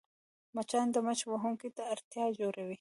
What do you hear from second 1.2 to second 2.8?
وهونکي ته اړتیا جوړوي